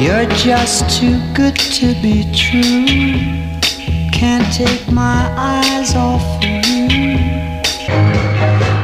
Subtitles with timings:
[0.00, 2.86] You're just too good to be true.
[4.12, 7.18] Can't take my eyes off of you.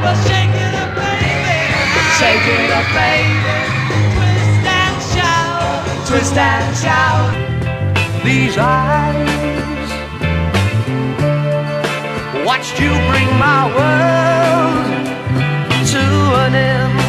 [0.03, 1.95] Well, shake it up, baby.
[2.19, 3.55] Shake it up, baby.
[4.11, 6.05] Twist and shout.
[6.05, 7.31] Twist and shout.
[8.25, 9.89] These eyes
[12.45, 14.85] watched you bring my world
[15.91, 16.03] to
[16.43, 17.04] an end.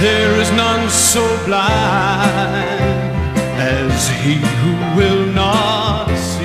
[0.00, 2.54] There is none so blind
[3.58, 6.38] as he who will not see.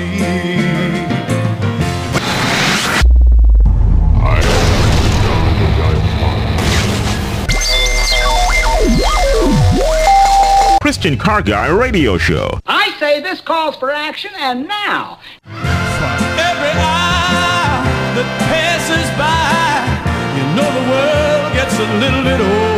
[10.80, 12.58] Christian Car Guy Radio Show.
[12.66, 15.20] I say this calls for action, and now.
[15.46, 19.86] Every eye that passes by,
[20.34, 22.73] you know the world gets a little bit older.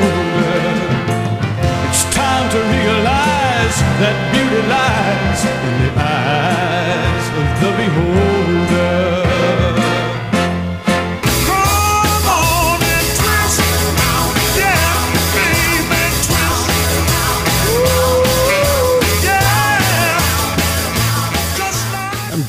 [2.57, 8.97] To realize that beauty lies in the eyes of the beholder.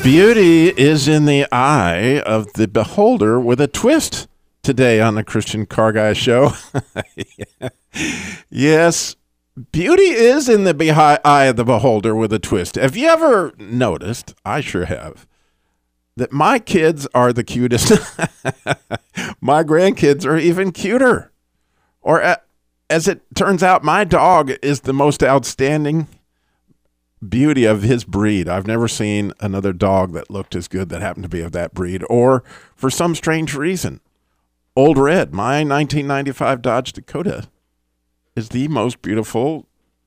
[0.02, 4.26] Beauty is in the eye of the beholder with a twist
[4.62, 6.52] today on the Christian Car Guy Show.
[8.50, 9.16] yes,
[9.72, 12.76] beauty is in the behi- eye of the beholder with a twist.
[12.76, 14.34] Have you ever noticed?
[14.44, 15.26] I sure have.
[16.16, 17.90] That my kids are the cutest.
[19.40, 21.32] my grandkids are even cuter.
[22.00, 22.36] Or,
[22.90, 26.08] as it turns out, my dog is the most outstanding
[27.26, 28.48] beauty of his breed.
[28.48, 31.74] I've never seen another dog that looked as good that happened to be of that
[31.74, 32.42] breed, or
[32.74, 34.00] for some strange reason.
[34.76, 37.48] Old Red, my 1995 Dodge Dakota,
[38.38, 39.66] is the most beautiful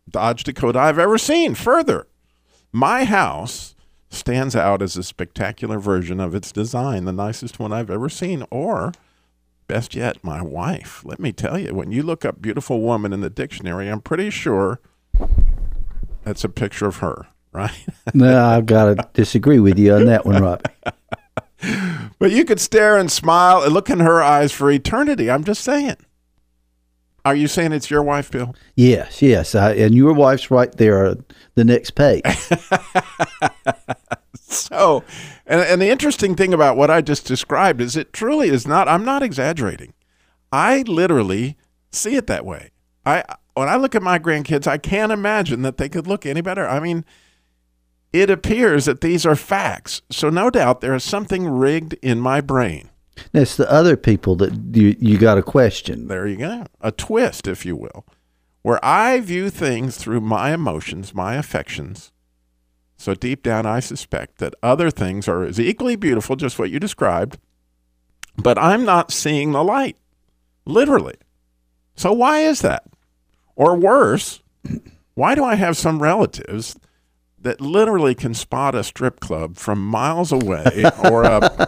[0.10, 1.54] Dodge Dakota I've ever seen.
[1.54, 2.08] Further,
[2.72, 3.76] my house
[4.10, 8.46] stands out as a spectacular version of its design, the nicest one I've ever seen,
[8.50, 8.94] or
[9.68, 11.04] best yet, my wife.
[11.06, 14.30] Let me tell you, when you look up beautiful woman in the dictionary, I'm pretty
[14.30, 14.80] sure
[16.24, 17.86] that's a picture of her, right?
[18.14, 20.64] No, I've got to disagree with you on that one, Robbie.
[22.18, 25.30] but you could stare and smile and look in her eyes for eternity.
[25.30, 25.98] I'm just saying.
[27.24, 28.56] Are you saying it's your wife, Bill?
[28.76, 29.54] Yes, yes.
[29.54, 31.16] I, and your wife's right there,
[31.56, 32.24] the next page.
[34.52, 35.04] So,
[35.46, 38.88] and, and the interesting thing about what I just described is it truly is not,
[38.88, 39.94] I'm not exaggerating.
[40.52, 41.58] I literally
[41.92, 42.72] see it that way.
[43.06, 46.42] I, when I look at my grandkids, I can't imagine that they could look any
[46.42, 46.68] better.
[46.68, 47.06] I mean,
[48.12, 50.02] it appears that these are facts.
[50.12, 52.91] So, no doubt there is something rigged in my brain.
[53.34, 56.08] It's the other people that you, you got a question.
[56.08, 56.66] There you go.
[56.82, 58.06] A twist, if you will,
[58.62, 62.12] where I view things through my emotions, my affections.
[62.98, 66.80] So deep down, I suspect that other things are as equally beautiful, just what you
[66.80, 67.38] described,
[68.38, 69.98] but I'm not seeing the light,
[70.66, 71.16] literally.
[71.96, 72.84] So why is that?
[73.56, 74.42] Or worse,
[75.16, 76.78] why do I have some relatives
[77.42, 81.68] that literally can spot a strip club from miles away or a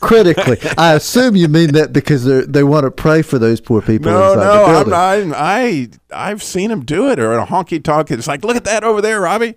[0.00, 3.82] Critically, I assume you mean that because they they want to pray for those poor
[3.82, 4.88] people No, no, I'm
[5.28, 5.36] not.
[5.38, 8.10] I I've seen him do it, or in a honky tonk.
[8.10, 9.54] It's like, look at that over there, Robbie.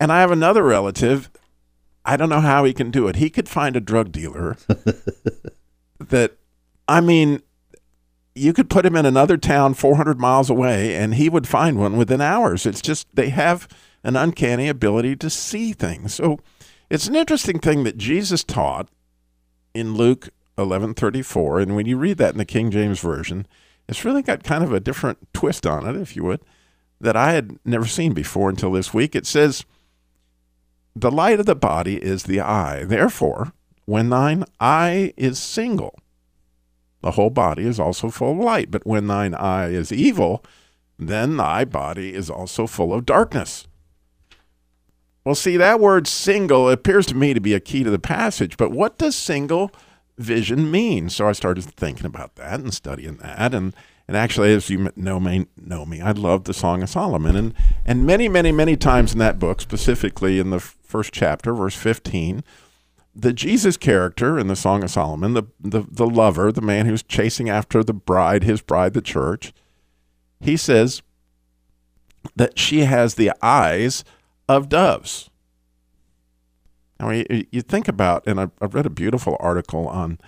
[0.00, 1.30] And I have another relative.
[2.04, 3.16] I don't know how he can do it.
[3.16, 4.56] He could find a drug dealer
[5.98, 6.36] that,
[6.86, 7.42] I mean,
[8.34, 11.96] you could put him in another town 400 miles away, and he would find one
[11.96, 12.66] within hours.
[12.66, 13.68] It's just they have
[14.04, 16.14] an uncanny ability to see things.
[16.14, 16.38] So
[16.90, 18.88] it's an interesting thing that Jesus taught
[19.72, 23.44] in Luke 11:34 and when you read that in the King James version
[23.88, 26.40] it's really got kind of a different twist on it if you would
[27.00, 29.16] that I had never seen before until this week.
[29.16, 29.64] It says
[30.94, 32.84] the light of the body is the eye.
[32.84, 33.52] Therefore
[33.84, 35.98] when thine eye is single
[37.00, 38.70] the whole body is also full of light.
[38.70, 40.44] But when thine eye is evil
[40.98, 43.66] then thy body is also full of darkness
[45.24, 48.56] well, see, that word single appears to me to be a key to the passage,
[48.56, 49.70] but what does single
[50.18, 51.08] vision mean?
[51.08, 53.54] So I started thinking about that and studying that.
[53.54, 53.74] And,
[54.06, 57.36] and actually, as you know me, know me, I love the Song of Solomon.
[57.36, 57.54] And,
[57.86, 62.44] and many, many, many times in that book, specifically in the first chapter, verse 15,
[63.16, 67.02] the Jesus character in the Song of Solomon, the, the, the lover, the man who's
[67.02, 69.54] chasing after the bride, his bride, the church,
[70.40, 71.00] he says
[72.36, 74.04] that she has the eyes
[74.48, 75.30] of doves.
[77.00, 80.18] I mean, you think about, and I've, read a beautiful article on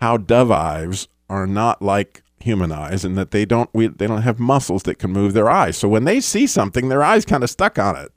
[0.00, 4.22] how dove eyes are not like human eyes and that they don't we, they don't
[4.22, 5.76] have muscles that can move their eyes.
[5.76, 8.12] So when they see something, their eyes kind of stuck on it.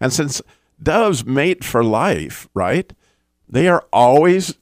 [0.00, 0.40] And since
[0.82, 2.92] doves mate for life, right?
[3.48, 4.54] They are always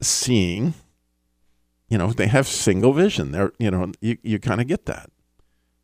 [0.00, 0.74] seeing,
[1.88, 3.32] you know, they have single vision.
[3.32, 5.10] They're, you know, you, you kind of get that.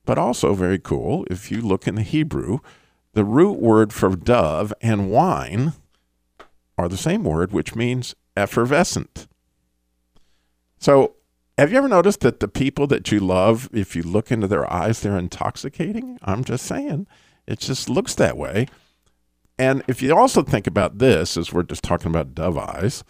[0.04, 2.58] But also very cool, if you look in the Hebrew,
[3.18, 5.72] the root word for dove and wine
[6.78, 9.26] are the same word, which means effervescent.
[10.78, 11.16] So,
[11.58, 14.72] have you ever noticed that the people that you love, if you look into their
[14.72, 16.20] eyes, they're intoxicating?
[16.22, 17.08] I'm just saying.
[17.44, 18.68] It just looks that way.
[19.58, 23.02] And if you also think about this, as we're just talking about dove eyes,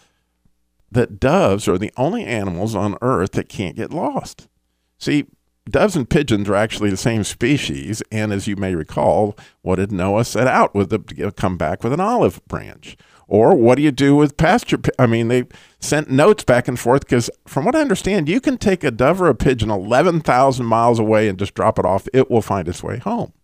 [0.91, 4.49] that doves are the only animals on earth that can't get lost.
[4.97, 5.27] See,
[5.71, 9.93] doves and pigeons are actually the same species, and as you may recall, what did
[9.93, 12.97] Noah set out with to come back with an olive branch?
[13.29, 14.79] Or what do you do with pasture?
[14.99, 15.45] I mean, they
[15.81, 19.21] sent notes back and forth because, from what I understand, you can take a dove
[19.21, 22.09] or a pigeon 11,000 miles away and just drop it off.
[22.15, 23.35] It will find its way home.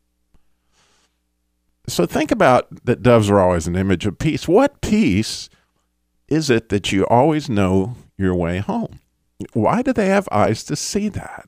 [1.86, 4.48] So think about that doves are always an image of peace.
[4.48, 5.50] What peace
[6.28, 9.00] is it that you always know your way home?
[9.52, 11.46] Why do they have eyes to see that?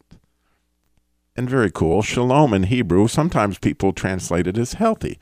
[1.36, 5.18] And very cool, shalom in Hebrew, sometimes people translate it as healthy.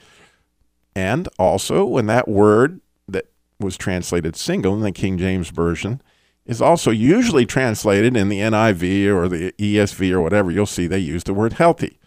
[0.94, 3.26] And also, when that word that
[3.58, 6.00] was translated single in the King James Version
[6.46, 10.99] is also usually translated in the NIV or the ESV or whatever, you'll see they
[10.99, 11.99] use the word healthy.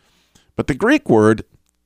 [0.55, 1.43] But the Greek word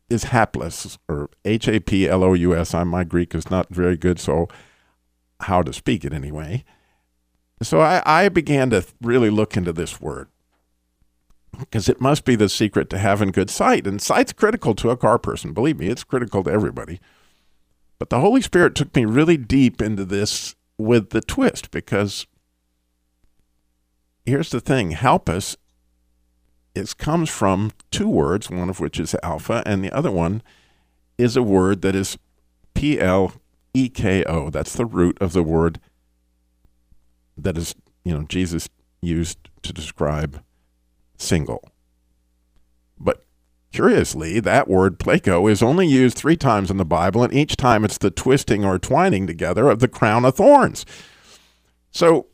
[0.07, 2.73] is haplous or H A P L O U S.
[2.73, 4.47] My Greek is not very good, so
[5.41, 6.65] how to speak it anyway.
[7.63, 10.27] So I, I began to really look into this word
[11.59, 13.85] because it must be the secret to having good sight.
[13.85, 15.53] And sight's critical to a car person.
[15.53, 16.99] Believe me, it's critical to everybody.
[17.99, 22.25] But the Holy Spirit took me really deep into this with the twist because
[24.25, 25.55] here's the thing haplous
[26.73, 30.41] it comes from two words, one of which is alpha, and the other one
[31.17, 32.17] is a word that is
[32.73, 33.33] P L
[33.73, 34.49] E K O.
[34.49, 35.79] That's the root of the word
[37.37, 38.69] that is, you know, Jesus
[39.01, 40.41] used to describe
[41.21, 41.71] single.
[42.99, 43.25] But
[43.71, 47.85] curiously, that word pleko is only used three times in the Bible, and each time
[47.85, 50.85] it's the twisting or twining together of the crown of thorns.
[51.91, 52.27] So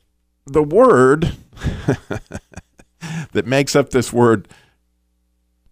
[0.45, 1.33] the word
[3.31, 4.47] that makes up this word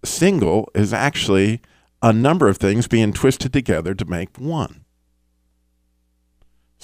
[0.03, 1.61] single is actually
[2.01, 4.84] a number of things being twisted together to make one.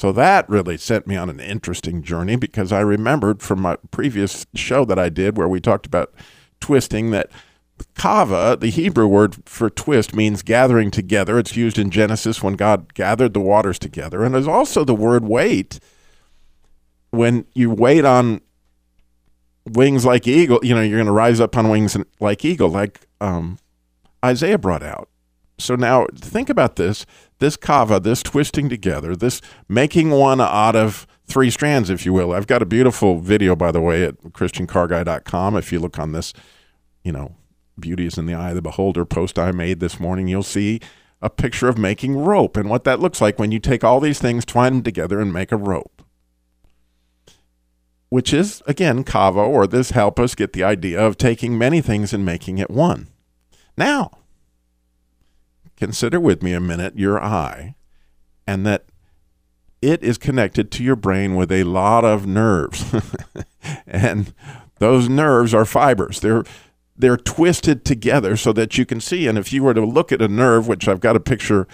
[0.02, 4.48] So that really sent me on an interesting journey because I remembered from my previous
[4.56, 6.12] show that I did where we talked about
[6.60, 7.30] twisting that
[7.94, 11.38] kava, the Hebrew word for twist, means gathering together.
[11.38, 14.24] It's used in Genesis when God gathered the waters together.
[14.24, 15.80] And there's also the word wait.
[17.12, 18.42] When you wait on
[19.72, 23.02] wings like eagle, you know, you're going to rise up on wings like eagle, like
[23.20, 23.60] um,
[24.26, 25.10] Isaiah brought out.
[25.62, 27.06] So now think about this
[27.40, 32.34] this kava, this twisting together, this making one out of three strands, if you will.
[32.34, 35.58] I've got a beautiful video, by the way, at ChristianCarGuy.com.
[35.58, 36.34] If you look on this,
[37.04, 37.36] you know,
[37.80, 40.82] Beauty is in the Eye of the Beholder post I made this morning, you'll see
[41.20, 44.20] a picture of making rope and what that looks like when you take all these
[44.20, 46.02] things, twine them together, and make a rope
[48.12, 52.26] which is, again, kava, or this haplous get the idea of taking many things and
[52.26, 53.08] making it one.
[53.78, 54.12] Now,
[55.82, 57.74] consider with me a minute your eye,
[58.46, 58.86] and that
[59.82, 62.94] it is connected to your brain with a lot of nerves.
[63.88, 64.32] and
[64.78, 66.20] those nerves are fibers.
[66.20, 66.44] They're
[66.96, 69.26] they're twisted together so that you can see.
[69.26, 71.68] And if you were to look at a nerve, which I've got a picture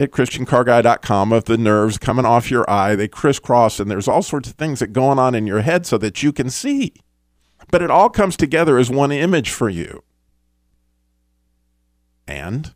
[0.00, 2.96] at christiancarguy.com of the nerves coming off your eye.
[2.96, 5.98] They crisscross, and there's all sorts of things that going on in your head so
[5.98, 6.94] that you can see.
[7.70, 10.02] But it all comes together as one image for you.
[12.26, 12.72] And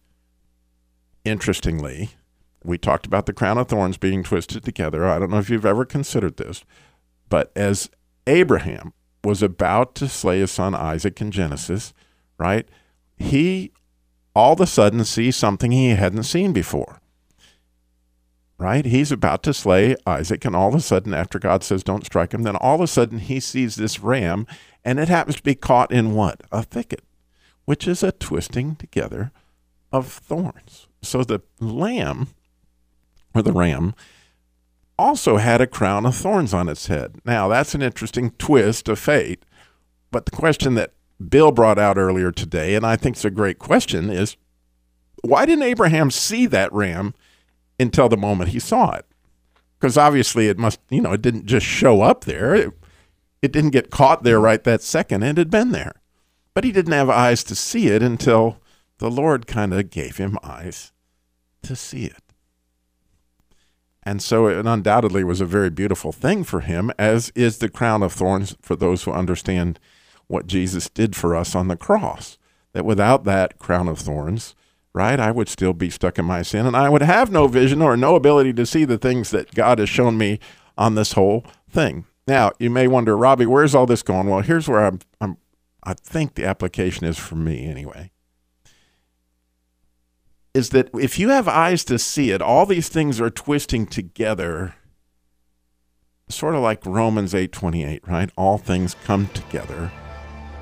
[1.26, 2.10] interestingly,
[2.64, 5.06] we talked about the crown of thorns being twisted together.
[5.06, 6.64] I don't know if you've ever considered this,
[7.28, 7.90] but as
[8.26, 8.92] Abraham
[9.22, 11.92] was about to slay his son Isaac in Genesis,
[12.38, 12.68] right?
[13.16, 13.72] He
[14.34, 17.00] all of a sudden sees something he hadn't seen before
[18.58, 18.84] right?
[18.84, 22.32] He's about to slay Isaac, and all of a sudden, after God says, Don't strike
[22.32, 24.46] him, then all of a sudden he sees this ram,
[24.84, 26.42] and it happens to be caught in what?
[26.50, 27.02] A thicket,
[27.64, 29.32] which is a twisting together
[29.92, 30.88] of thorns.
[31.06, 32.28] So the lamb,
[33.34, 33.94] or the ram,
[34.98, 37.20] also had a crown of thorns on its head.
[37.24, 39.44] Now, that's an interesting twist of fate.
[40.10, 40.92] But the question that
[41.28, 44.36] Bill brought out earlier today, and I think it's a great question, is
[45.22, 47.14] why didn't Abraham see that ram
[47.78, 49.06] until the moment he saw it.
[49.78, 52.54] Because obviously it must, you know, it didn't just show up there.
[52.54, 52.72] It,
[53.42, 55.22] it didn't get caught there right that second.
[55.22, 56.00] It had been there.
[56.54, 58.58] But he didn't have eyes to see it until
[58.98, 60.92] the Lord kind of gave him eyes
[61.66, 62.22] to see it.
[64.02, 68.04] And so it undoubtedly was a very beautiful thing for him, as is the crown
[68.04, 69.80] of thorns for those who understand
[70.28, 72.38] what Jesus did for us on the cross.
[72.72, 74.54] That without that crown of thorns,
[74.92, 77.82] right, I would still be stuck in my sin and I would have no vision
[77.82, 80.38] or no ability to see the things that God has shown me
[80.78, 82.04] on this whole thing.
[82.28, 84.28] Now, you may wonder, Robbie, where's all this going?
[84.28, 85.36] Well, here's where I'm, I'm
[85.82, 88.10] I think the application is for me anyway.
[90.56, 94.74] Is that if you have eyes to see it, all these things are twisting together
[96.28, 98.30] sort of like Romans 8:28, right?
[98.36, 99.92] All things come together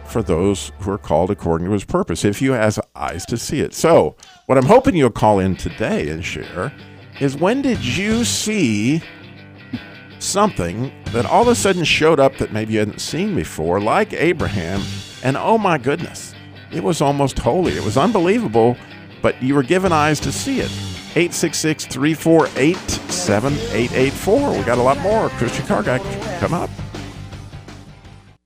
[0.04, 3.60] for those who are called according to his purpose, if you have eyes to see
[3.60, 3.72] it.
[3.72, 6.72] So, what I'm hoping you'll call in today and share
[7.20, 9.00] is when did you see
[10.18, 14.12] something that all of a sudden showed up that maybe you hadn't seen before, like
[14.12, 14.82] Abraham,
[15.22, 16.34] and oh my goodness,
[16.72, 17.76] it was almost holy.
[17.76, 18.76] It was unbelievable,
[19.24, 20.70] but you were given eyes to see it.
[21.16, 24.52] 866 348 7884.
[24.52, 25.30] We got a lot more.
[25.40, 25.98] Christian Car Guy,
[26.40, 26.68] come up.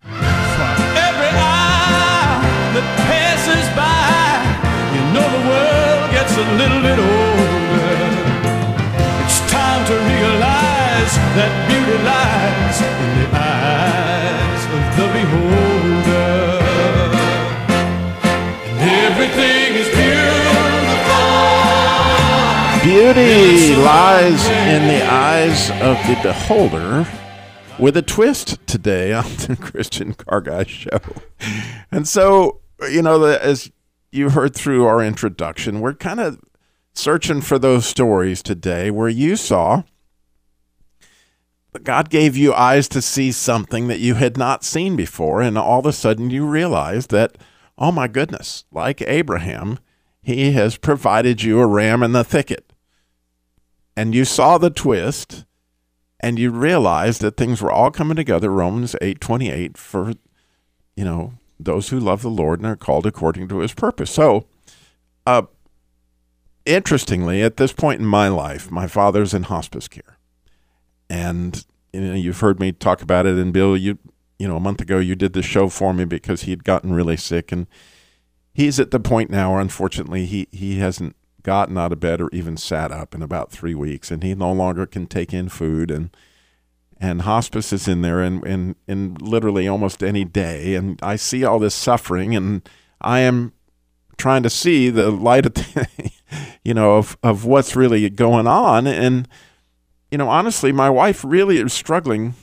[0.04, 2.46] Every eye
[2.78, 4.38] that passes by,
[4.94, 7.98] you know the world gets a little bit older.
[9.26, 15.67] It's time to realize that beauty lies in the eyes of the beholder.
[22.98, 27.06] Beauty lies in the eyes of the beholder
[27.78, 30.98] with a twist today on the Christian Car Guy Show.
[31.92, 33.70] And so, you know, as
[34.10, 36.40] you heard through our introduction, we're kind of
[36.92, 39.84] searching for those stories today where you saw
[41.84, 45.78] God gave you eyes to see something that you had not seen before, and all
[45.78, 47.38] of a sudden you realized that,
[47.78, 49.78] oh my goodness, like Abraham,
[50.20, 52.67] he has provided you a ram in the thicket
[53.98, 55.44] and you saw the twist
[56.20, 60.12] and you realized that things were all coming together romans 8.28 for
[60.94, 64.12] you know those who love the lord and are called according to his purpose.
[64.12, 64.46] So
[65.26, 65.42] uh,
[66.64, 70.16] interestingly at this point in my life my father's in hospice care.
[71.10, 73.98] And you know you've heard me talk about it and bill you
[74.38, 76.92] you know a month ago you did the show for me because he had gotten
[76.92, 77.66] really sick and
[78.54, 81.16] he's at the point now where unfortunately he he hasn't
[81.48, 84.52] gotten out of bed or even sat up in about three weeks, and he no
[84.52, 86.14] longer can take in food and
[87.00, 91.44] and hospice is in there and in, in literally almost any day and I see
[91.44, 92.68] all this suffering and
[93.00, 93.52] I am
[94.16, 96.10] trying to see the light at the,
[96.64, 99.28] you know of, of what's really going on and
[100.10, 102.34] you know honestly my wife really is struggling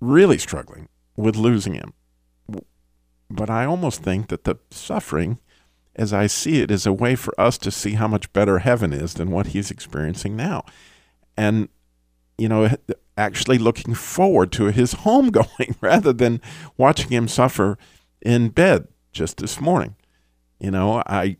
[0.00, 1.92] really struggling with losing him.
[3.30, 5.38] But I almost think that the suffering
[5.96, 8.92] as I see it, is a way for us to see how much better heaven
[8.92, 10.64] is than what he's experiencing now.
[11.36, 11.68] And,
[12.38, 12.70] you know,
[13.16, 16.40] actually looking forward to his homegoing rather than
[16.76, 17.78] watching him suffer
[18.20, 19.96] in bed just this morning.
[20.58, 21.36] You know, I,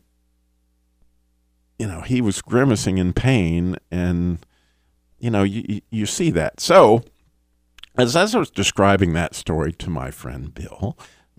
[1.79, 4.39] you know, he was grimacing in pain and,
[5.19, 6.61] you know, you, you see that.
[6.61, 7.03] So,
[7.97, 10.99] as I was describing that story to my friend Bill,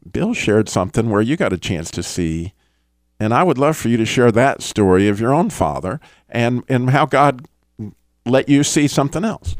[0.09, 2.53] Bill shared something where you got a chance to see
[3.19, 6.63] and I would love for you to share that story of your own father and,
[6.67, 7.47] and how God
[8.25, 9.55] let you see something else.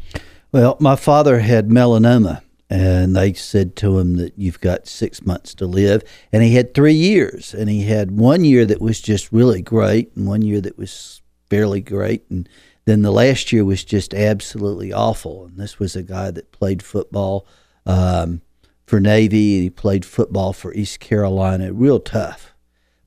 [0.51, 5.53] Well, my father had melanoma, and they said to him that you've got six months
[5.55, 6.01] to live.
[6.31, 10.15] And he had three years, and he had one year that was just really great,
[10.15, 12.49] and one year that was fairly great, and
[12.85, 15.45] then the last year was just absolutely awful.
[15.45, 17.45] And this was a guy that played football
[17.85, 18.41] um,
[18.85, 22.54] for Navy, and he played football for East Carolina, real tough.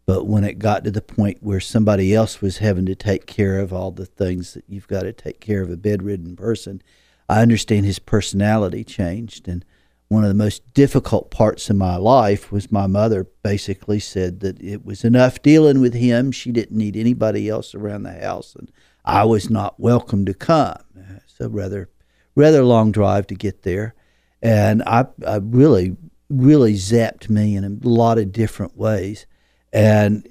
[0.09, 3.59] But when it got to the point where somebody else was having to take care
[3.59, 6.81] of all the things that you've got to take care of a bedridden person,
[7.29, 9.47] I understand his personality changed.
[9.49, 9.67] And
[10.09, 14.59] one of the most difficult parts of my life was my mother basically said that
[14.63, 16.33] it was enough dealing with him.
[16.33, 18.73] She didn't need anybody else around the house, and
[19.05, 20.79] I was not welcome to come.
[21.27, 21.91] So rather,
[22.35, 23.95] rather long drive to get there,
[24.41, 25.99] and I, I really,
[26.31, 29.27] really zapped me in a lot of different ways.
[29.73, 30.29] And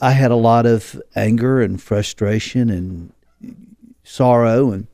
[0.00, 3.12] I had a lot of anger and frustration and
[4.02, 4.72] sorrow.
[4.72, 4.86] And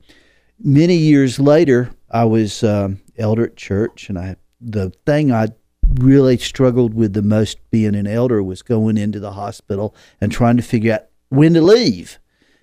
[0.58, 5.48] many years later, I was um, elder at church, and I the thing I
[5.94, 10.56] really struggled with the most being an elder was going into the hospital and trying
[10.56, 12.18] to figure out when to leave.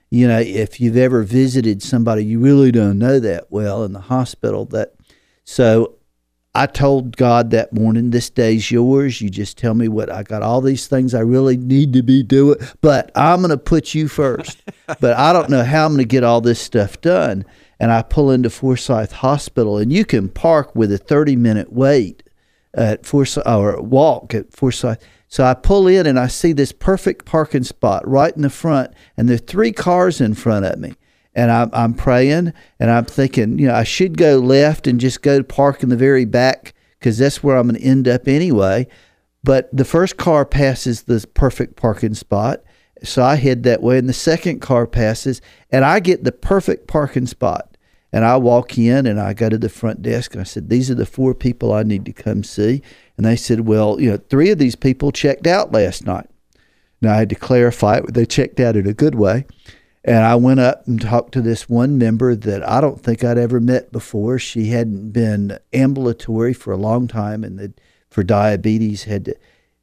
[0.10, 4.02] You know, if you've ever visited somebody you really don't know that well in the
[4.02, 4.94] hospital, that
[5.44, 5.96] so
[6.56, 9.22] I told God that morning, this day's yours.
[9.22, 12.22] You just tell me what I got all these things I really need to be
[12.22, 14.62] doing, but I'm going to put you first.
[15.00, 17.44] but I don't know how I'm going to get all this stuff done.
[17.80, 22.22] And I pull into Forsyth Hospital, and you can park with a 30 minute wait
[22.76, 25.04] at Forsyth or walk at Forsyth.
[25.28, 28.94] So I pull in and I see this perfect parking spot right in the front,
[29.18, 30.94] and there are three cars in front of me
[31.36, 35.22] and I'm, I'm praying and I'm thinking, you know, I should go left and just
[35.22, 38.28] go to park in the very back because that's where I'm going to end up
[38.28, 38.88] anyway.
[39.44, 42.64] But the first car passes the perfect parking spot.
[43.04, 46.88] So I head that way, and the second car passes, and I get the perfect
[46.88, 47.70] parking spot.
[48.14, 50.92] And I walk in and I go to the front desk and I said, These
[50.92, 52.84] are the four people I need to come see.
[53.18, 56.30] And they said, Well, you know, three of these people checked out last night.
[57.02, 58.14] Now I had to clarify it.
[58.14, 59.46] They checked out in a good way.
[60.06, 63.38] And I went up and talked to this one member that I don't think I'd
[63.38, 64.38] ever met before.
[64.38, 67.80] She hadn't been ambulatory for a long time and that
[68.10, 69.36] for diabetes had to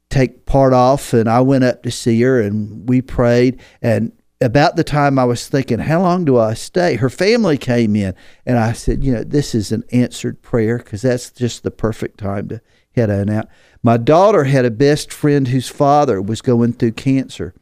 [0.09, 1.13] take part off.
[1.13, 3.59] And I went up to see her and we prayed.
[3.81, 6.95] And about the time I was thinking, how long do I stay?
[6.95, 8.13] Her family came in
[8.45, 12.19] and I said, you know, this is an answered prayer because that's just the perfect
[12.19, 12.61] time to
[12.95, 13.47] head on out.
[13.81, 17.55] My daughter had a best friend whose father was going through cancer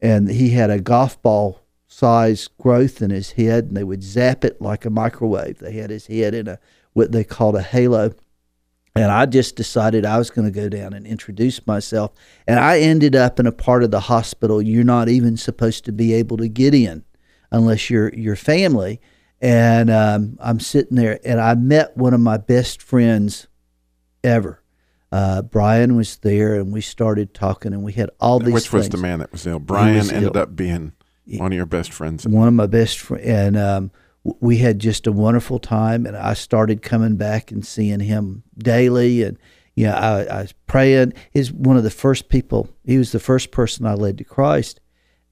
[0.00, 1.59] and he had a golf ball
[1.90, 5.58] size growth in his head, and they would zap it like a microwave.
[5.58, 6.58] They had his head in a
[6.92, 8.12] what they called a halo.
[8.96, 12.12] And I just decided I was going to go down and introduce myself.
[12.46, 15.92] And I ended up in a part of the hospital you're not even supposed to
[15.92, 17.04] be able to get in
[17.52, 19.00] unless you're your family.
[19.40, 23.46] And um, I'm sitting there, and I met one of my best friends
[24.22, 24.62] ever.
[25.12, 28.52] Uh, Brian was there, and we started talking, and we had all these.
[28.52, 29.58] Which was the man that was ill?
[29.58, 30.42] Brian was ended ill.
[30.42, 30.92] up being
[31.26, 32.26] one of your best friends.
[32.26, 33.90] one of my best friends, and um,
[34.40, 36.06] we had just a wonderful time.
[36.06, 39.38] And I started coming back and seeing him daily, and
[39.74, 41.14] you know, I, I was praying.
[41.30, 42.68] He's one of the first people.
[42.84, 44.80] He was the first person I led to Christ,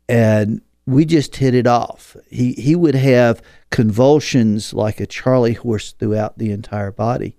[0.09, 2.17] and we just hit it off.
[2.31, 7.37] He he would have convulsions like a Charlie horse throughout the entire body,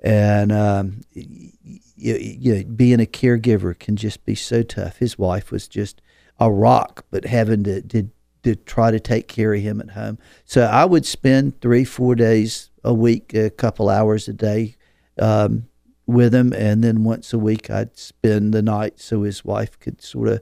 [0.00, 1.52] and um, you,
[1.96, 4.98] you, being a caregiver can just be so tough.
[4.98, 6.02] His wife was just
[6.40, 8.10] a rock, but having to, to
[8.42, 10.18] to try to take care of him at home.
[10.44, 14.76] So I would spend three, four days a week, a couple hours a day
[15.18, 15.66] um,
[16.06, 20.00] with him, and then once a week I'd spend the night so his wife could
[20.02, 20.40] sort of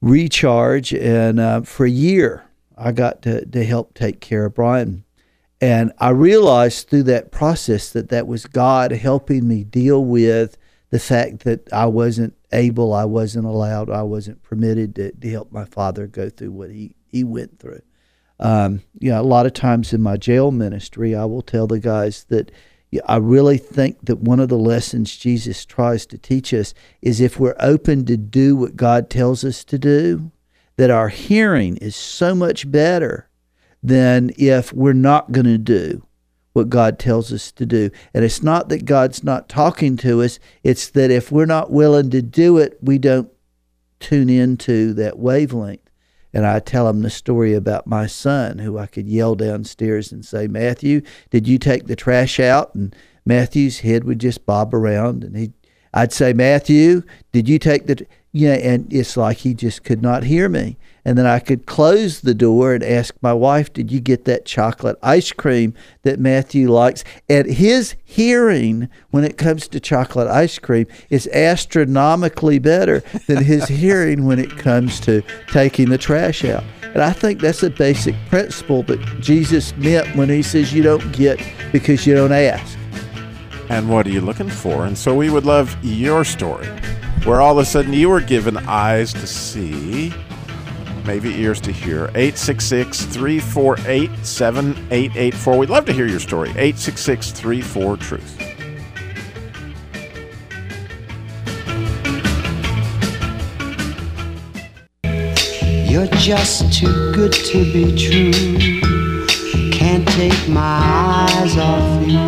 [0.00, 0.94] recharge.
[0.94, 2.44] And uh, for a year,
[2.76, 5.04] I got to, to help take care of Brian.
[5.60, 10.56] And I realized through that process that that was God helping me deal with
[10.90, 15.52] the fact that I wasn't able, I wasn't allowed, I wasn't permitted to, to help
[15.52, 17.82] my father go through what he, he went through.
[18.40, 21.80] Um, you know, a lot of times in my jail ministry, I will tell the
[21.80, 22.50] guys that
[22.90, 26.72] yeah, I really think that one of the lessons Jesus tries to teach us
[27.02, 30.30] is if we're open to do what God tells us to do,
[30.76, 33.28] that our hearing is so much better
[33.82, 36.02] than if we're not going to do
[36.58, 37.90] what God tells us to do.
[38.12, 42.10] And it's not that God's not talking to us, it's that if we're not willing
[42.10, 43.30] to do it, we don't
[44.00, 45.88] tune into that wavelength.
[46.34, 50.26] And I tell him the story about my son, who I could yell downstairs and
[50.26, 52.74] say, Matthew, did you take the trash out?
[52.74, 52.94] And
[53.24, 55.22] Matthew's head would just bob around.
[55.22, 55.52] And he,
[55.94, 60.02] I'd say, Matthew, did you take the, you know, and it's like he just could
[60.02, 60.76] not hear me.
[61.04, 64.44] And then I could close the door and ask my wife, Did you get that
[64.44, 67.04] chocolate ice cream that Matthew likes?
[67.28, 73.68] And his hearing when it comes to chocolate ice cream is astronomically better than his
[73.68, 76.64] hearing when it comes to taking the trash out.
[76.94, 81.12] And I think that's a basic principle that Jesus meant when he says you don't
[81.12, 82.78] get because you don't ask.
[83.68, 84.86] And what are you looking for?
[84.86, 86.66] And so we would love your story,
[87.24, 90.12] where all of a sudden you were given eyes to see,
[91.08, 92.04] maybe ears to hear.
[92.14, 95.56] 866 348 7884.
[95.56, 96.50] We'd love to hear your story.
[96.50, 98.40] 866 34 Truth.
[105.90, 108.78] You're just too good to be true.
[109.72, 112.26] Can't take my eyes off you.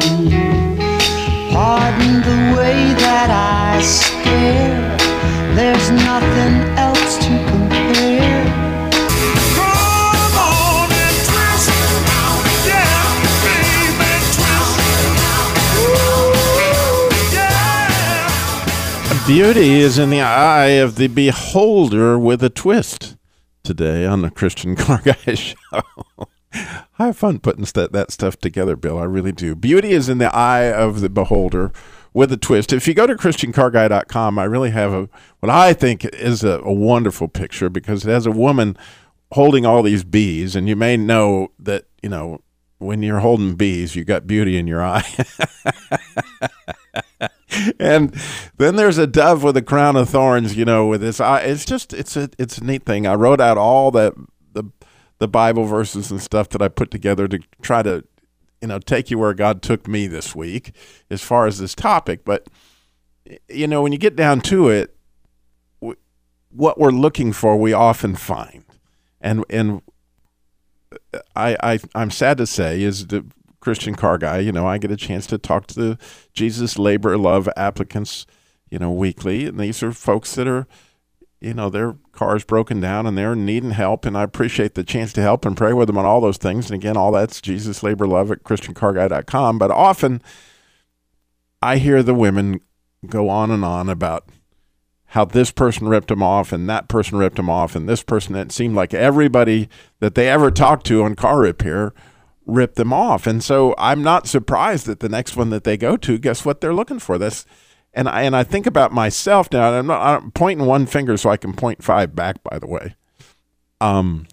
[1.53, 4.97] Pardon the way that I stare.
[5.55, 6.89] There's nothing else
[19.26, 23.16] Beauty is in the eye of the beholder with a twist.
[23.62, 25.56] Today on the Christian Car Guy Show.
[26.52, 28.98] I have fun putting st- that stuff together, Bill.
[28.98, 29.54] I really do.
[29.54, 31.70] Beauty is in the eye of the beholder
[32.12, 32.72] with a twist.
[32.72, 36.72] If you go to christiancarguy.com, I really have a what I think is a, a
[36.72, 38.76] wonderful picture because it has a woman
[39.33, 42.40] holding all these bees, and you may know that you know
[42.78, 45.06] when you're holding bees, you got beauty in your eye.
[47.78, 48.14] and
[48.58, 51.20] then there's a dove with a crown of thorns, you know, with this.
[51.20, 53.06] It's just it's a it's a neat thing.
[53.06, 54.12] I wrote out all the
[54.52, 54.64] the
[55.18, 58.04] the Bible verses and stuff that I put together to try to
[58.60, 60.74] you know take you where God took me this week
[61.10, 62.24] as far as this topic.
[62.24, 62.48] But
[63.48, 64.96] you know, when you get down to it,
[66.50, 68.64] what we're looking for, we often find,
[69.20, 69.82] and and
[71.36, 73.24] I, I I'm sad to say is the
[73.61, 74.38] Christian car guy.
[74.38, 75.99] You know, I get a chance to talk to the
[76.33, 78.27] Jesus Labor Love applicants,
[78.70, 80.66] you know, weekly, and these are folks that are,
[81.40, 85.12] you know, their car's broken down and they're needing help, and I appreciate the chance
[85.14, 86.70] to help and pray with them on all those things.
[86.70, 89.59] And again, all that's Jesus Labor Love at ChristianCarGuy.com.
[89.59, 90.23] But often,
[91.62, 92.61] I hear the women
[93.07, 94.29] go on and on about
[95.11, 98.37] how this person ripped them off and that person ripped them off and this person
[98.37, 99.68] it seemed like everybody
[99.99, 101.92] that they ever talked to on car repair
[102.46, 103.26] ripped them off.
[103.26, 106.61] And so i'm not surprised that the next one that they go to guess what
[106.61, 107.18] they're looking for?
[107.18, 107.44] This
[107.92, 111.29] and i and i think about myself now i'm not i'm pointing one finger so
[111.29, 112.94] i can point five back by the way.
[113.81, 114.26] Um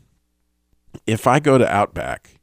[1.05, 2.39] if i go to outback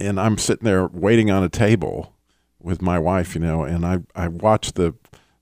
[0.00, 2.14] and i'm sitting there waiting on a table
[2.60, 4.94] with my wife you know and i i watch the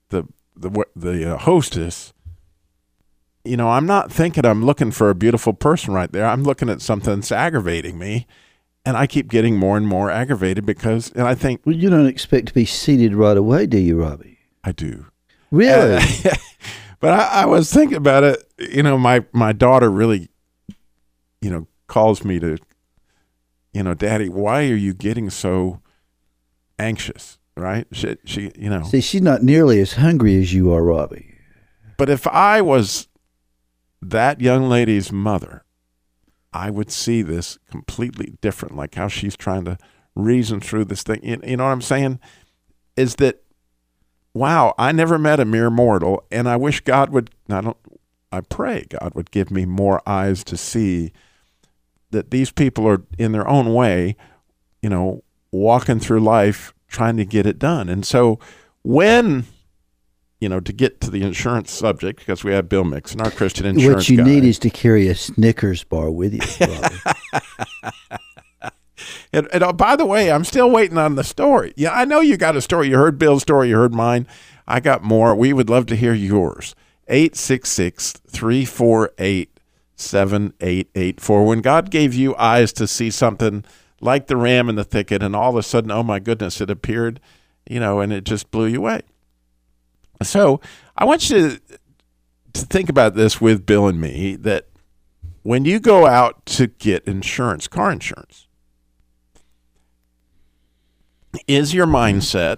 [0.09, 2.13] the the the uh, hostess,
[3.43, 6.25] you know, I'm not thinking I'm looking for a beautiful person right there.
[6.25, 8.27] I'm looking at something that's aggravating me,
[8.85, 12.07] and I keep getting more and more aggravated because, and I think, well, you don't
[12.07, 14.39] expect to be seated right away, do you, Robbie?
[14.63, 15.05] I do.
[15.51, 15.95] Really?
[15.95, 16.35] Uh,
[16.99, 18.43] but I, I was thinking about it.
[18.57, 20.29] You know, my my daughter really,
[21.41, 22.57] you know, calls me to,
[23.73, 25.81] you know, Daddy, why are you getting so
[26.79, 27.37] anxious?
[27.55, 27.87] right?
[27.91, 28.83] She, she, you know.
[28.83, 31.35] See, she's not nearly as hungry as you are, Robbie.
[31.97, 33.07] But if I was
[34.01, 35.63] that young lady's mother,
[36.53, 38.75] I would see this completely different.
[38.75, 39.77] Like how she's trying to
[40.15, 41.19] reason through this thing.
[41.23, 42.19] You, know what I'm saying?
[42.97, 43.43] Is that
[44.33, 44.73] wow?
[44.77, 47.29] I never met a mere mortal, and I wish God would.
[47.49, 47.77] I don't.
[48.31, 51.11] I pray God would give me more eyes to see
[52.11, 54.15] that these people are in their own way,
[54.81, 57.89] you know, walking through life trying to get it done.
[57.89, 58.39] And so
[58.83, 59.45] when
[60.41, 63.67] you know, to get to the insurance subject, because we have Bill Mixon, our Christian
[63.67, 64.03] insurance.
[64.03, 64.23] What you guy.
[64.23, 66.41] need is to carry a Snickers bar with you.
[69.31, 71.73] and, and oh, by the way, I'm still waiting on the story.
[71.77, 72.89] Yeah, I know you got a story.
[72.89, 73.69] You heard Bill's story.
[73.69, 74.27] You heard mine.
[74.67, 75.35] I got more.
[75.35, 76.75] We would love to hear yours.
[77.07, 79.59] 866 348
[79.95, 81.45] 7884.
[81.45, 83.63] When God gave you eyes to see something
[83.99, 86.71] like the ram in the thicket, and all of a sudden, oh my goodness, it
[86.71, 87.19] appeared,
[87.69, 89.01] you know, and it just blew you away.
[90.23, 90.61] So
[90.97, 91.61] I want you to,
[92.53, 94.67] to think about this with Bill and me that
[95.43, 98.47] when you go out to get insurance, car insurance,
[101.47, 102.57] is your mindset,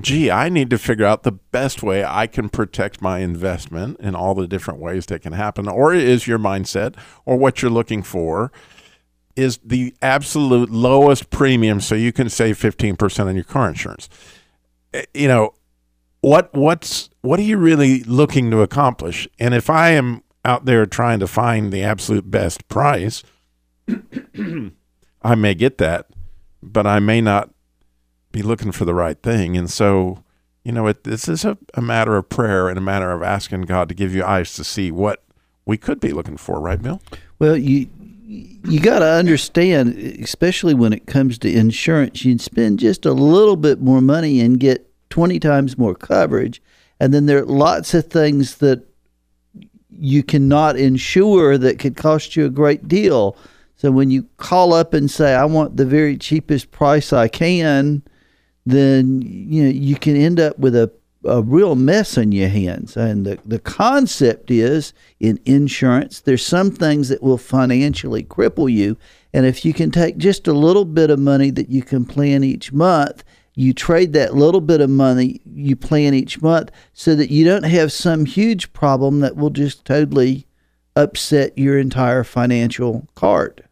[0.00, 4.14] gee, I need to figure out the best way I can protect my investment in
[4.14, 5.68] all the different ways that can happen?
[5.68, 8.52] Or is your mindset, or what you're looking for,
[9.36, 14.08] is the absolute lowest premium so you can save 15% on your car insurance.
[14.92, 15.54] Eh, you know,
[16.22, 19.28] what what's what are you really looking to accomplish?
[19.38, 23.22] And if I am out there trying to find the absolute best price,
[25.22, 26.08] I may get that,
[26.62, 27.50] but I may not
[28.30, 29.56] be looking for the right thing.
[29.56, 30.24] And so,
[30.64, 33.62] you know, it, this is a, a matter of prayer and a matter of asking
[33.62, 35.22] God to give you eyes to see what
[35.66, 37.00] we could be looking for, right, Bill?
[37.38, 37.88] Well, you
[38.24, 43.56] you got to understand, especially when it comes to insurance, you'd spend just a little
[43.56, 46.62] bit more money and get 20 times more coverage.
[46.98, 48.82] And then there are lots of things that
[49.90, 53.36] you cannot insure that could cost you a great deal.
[53.76, 58.02] So when you call up and say, I want the very cheapest price I can,
[58.64, 60.90] then you know you can end up with a
[61.24, 62.96] a real mess in your hands.
[62.96, 68.96] And the, the concept is in insurance, there's some things that will financially cripple you.
[69.32, 72.42] And if you can take just a little bit of money that you can plan
[72.42, 73.22] each month,
[73.54, 77.64] you trade that little bit of money you plan each month so that you don't
[77.64, 80.46] have some huge problem that will just totally
[80.96, 83.62] upset your entire financial cart.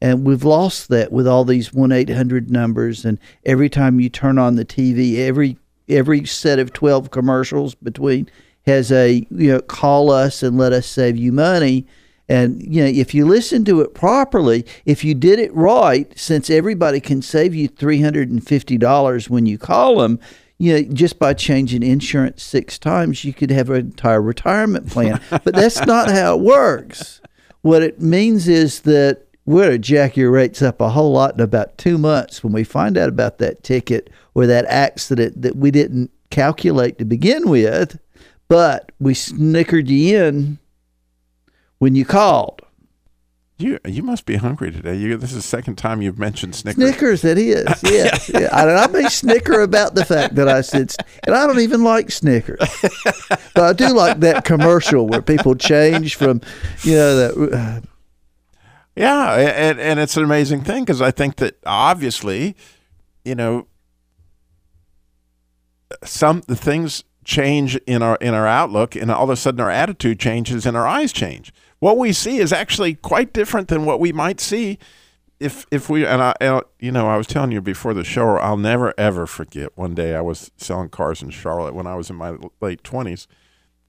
[0.00, 3.04] And we've lost that with all these 1 800 numbers.
[3.04, 8.30] And every time you turn on the TV, every every set of 12 commercials between
[8.66, 11.86] has a you know call us and let us save you money
[12.30, 16.48] and you know if you listen to it properly if you did it right since
[16.48, 20.18] everybody can save you $350 when you call them
[20.60, 25.18] you know, just by changing insurance six times, you could have an entire retirement plan.
[25.30, 27.22] but that's not how it works.
[27.62, 31.32] What it means is that we're going to jack your rates up a whole lot
[31.34, 35.56] in about two months when we find out about that ticket or that accident that
[35.56, 37.98] we didn't calculate to begin with,
[38.48, 40.58] but we snickered you in
[41.80, 42.62] when you called.
[43.58, 44.94] You you must be hungry today.
[44.96, 46.82] You this is the second time you've mentioned Snickers.
[46.82, 47.66] Snickers, it is.
[47.82, 48.30] Yes.
[48.32, 48.48] yeah.
[48.52, 50.94] I, I may snicker about the fact that I said,
[51.26, 52.58] and I don't even like Snickers,
[53.54, 56.40] but I do like that commercial where people change from,
[56.84, 57.52] you know, that.
[57.52, 57.86] Uh,
[58.96, 62.56] Yeah, and and it's an amazing thing because I think that obviously,
[63.26, 63.66] you know,
[66.02, 69.70] some the things change in our in our outlook, and all of a sudden our
[69.70, 71.52] attitude changes and our eyes change.
[71.80, 74.78] What we see is actually quite different than what we might see
[75.40, 78.36] if if we and I and, you know I was telling you before the show.
[78.36, 79.76] I'll never ever forget.
[79.76, 83.26] One day I was selling cars in Charlotte when I was in my late twenties,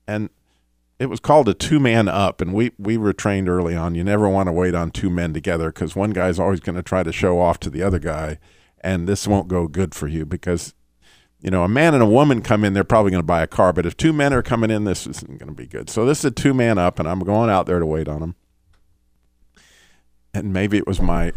[0.07, 0.29] and
[1.01, 4.03] it was called a two man up and we we were trained early on you
[4.03, 7.01] never want to wait on two men together because one guy's always going to try
[7.01, 8.37] to show off to the other guy
[8.81, 10.75] and this won't go good for you because
[11.41, 13.47] you know a man and a woman come in they're probably going to buy a
[13.47, 16.05] car but if two men are coming in this isn't going to be good so
[16.05, 18.35] this is a two man up and i'm going out there to wait on them
[20.33, 21.33] and maybe it was my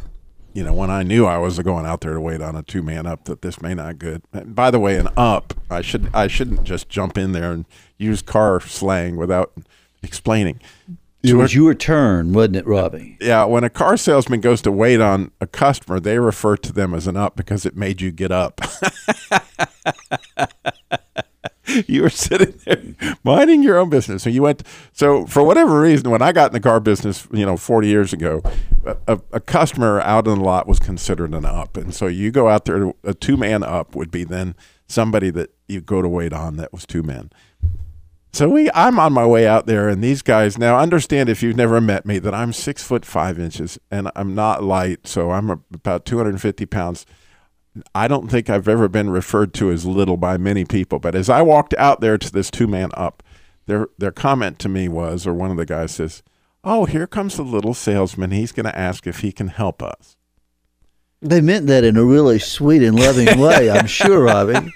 [0.55, 2.81] you know, when I knew I was going out there to wait on a two
[2.81, 4.23] man up, that this may not good.
[4.33, 7.67] And by the way, an up, I should I shouldn't just jump in there and
[7.99, 9.53] use car slang without
[10.03, 10.61] explaining.
[11.25, 13.17] It was your turn, wasn't it, Robbie?
[13.19, 16.95] Yeah, when a car salesman goes to wait on a customer, they refer to them
[16.95, 18.61] as an up because it made you get up.
[21.87, 24.63] you were sitting there minding your own business, and you went.
[24.93, 28.13] So for whatever reason, when I got in the car business, you know, forty years
[28.13, 28.43] ago,
[29.07, 32.49] a, a customer out in the lot was considered an up, and so you go
[32.49, 32.93] out there.
[33.05, 34.55] A two man up would be then
[34.87, 37.31] somebody that you go to wait on that was two men.
[38.33, 40.59] So we, I'm on my way out there, and these guys.
[40.59, 44.35] Now, understand if you've never met me that I'm six foot five inches, and I'm
[44.35, 47.07] not light, so I'm about 250 pounds.
[47.95, 51.29] I don't think I've ever been referred to as little by many people, but as
[51.29, 53.23] I walked out there to this two man up,
[53.67, 56.23] their their comment to me was, or one of the guys says,
[56.63, 58.31] "Oh, here comes the little salesman.
[58.31, 60.17] He's going to ask if he can help us."
[61.21, 64.71] They meant that in a really sweet and loving way, I'm sure, Robbie.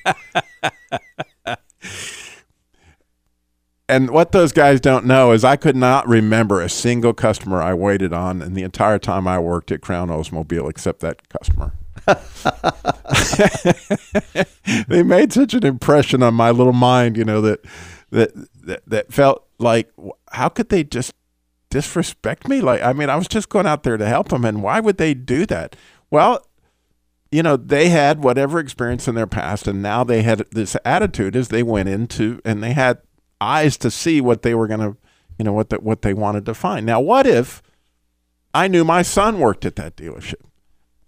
[3.88, 7.74] and what those guys don't know is I could not remember a single customer I
[7.74, 11.74] waited on in the entire time I worked at Crown Oldsmobile except that customer.
[14.88, 17.64] they made such an impression on my little mind, you know, that
[18.10, 18.30] that
[18.64, 19.90] that, that felt like
[20.32, 21.14] how could they just
[21.70, 22.60] disrespect me?
[22.60, 24.98] Like I mean, I was just going out there to help them and why would
[24.98, 25.76] they do that?
[26.10, 26.46] Well,
[27.30, 31.36] you know, they had whatever experience in their past and now they had this attitude
[31.36, 32.98] as they went into and they had
[33.40, 34.96] eyes to see what they were going to,
[35.38, 36.86] you know, what the, what they wanted to find.
[36.86, 37.62] Now, what if
[38.54, 40.42] I knew my son worked at that dealership,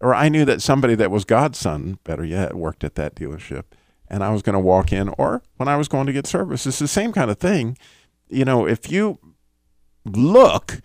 [0.01, 3.65] or I knew that somebody that was God's son, better yet, worked at that dealership,
[4.09, 6.67] and I was going to walk in, or when I was going to get service,
[6.67, 7.77] it's the same kind of thing.
[8.29, 9.19] You know, if you
[10.05, 10.81] look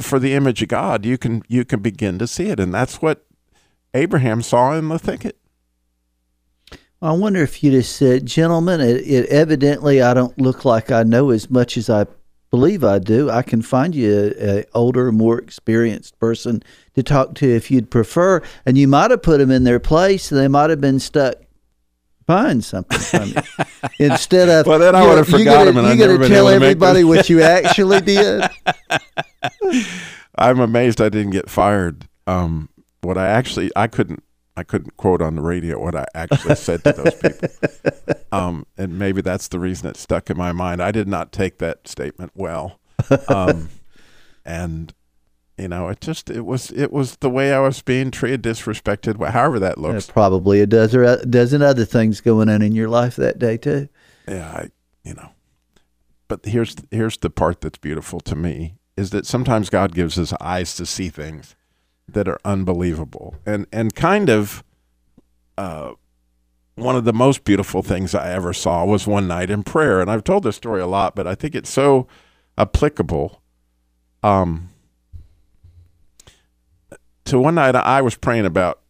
[0.00, 3.02] for the image of God, you can you can begin to see it, and that's
[3.02, 3.26] what
[3.94, 5.38] Abraham saw in the thicket.
[7.02, 11.02] I wonder if you'd have said, gentlemen, it, it evidently I don't look like I
[11.02, 12.06] know as much as I
[12.52, 13.30] believe I do.
[13.30, 16.62] I can find you a, a, older, more experienced person
[16.94, 18.42] to talk to if you'd prefer.
[18.66, 21.36] And you might have put them in their place, and they might have been stuck
[22.26, 23.64] buying something from you
[24.06, 24.66] instead of.
[24.66, 27.40] well, then I would have forgot them, and I never been tell everybody what you
[27.42, 28.44] actually did.
[30.36, 32.06] I'm amazed I didn't get fired.
[32.26, 32.68] Um,
[33.00, 34.22] what I actually I couldn't
[34.56, 37.48] I couldn't quote on the radio what I actually said to those people.
[38.32, 40.82] Um, and maybe that's the reason it stuck in my mind.
[40.82, 42.80] I did not take that statement well.
[43.28, 43.68] Um,
[44.44, 44.94] and
[45.58, 49.22] you know, it just it was it was the way I was being treated, disrespected,
[49.30, 49.92] however that looks.
[49.92, 53.58] There's probably a dozen a dozen other things going on in your life that day
[53.58, 53.88] too.
[54.26, 54.70] Yeah, I
[55.04, 55.30] you know.
[56.28, 60.32] But here's here's the part that's beautiful to me is that sometimes God gives us
[60.40, 61.54] eyes to see things
[62.08, 63.36] that are unbelievable.
[63.46, 64.62] And and kind of
[65.56, 65.92] uh,
[66.74, 70.00] one of the most beautiful things I ever saw was one night in prayer.
[70.00, 72.06] And I've told this story a lot but I think it's so
[72.58, 73.40] applicable.
[74.22, 74.70] Um,
[77.24, 78.80] to one night I was praying about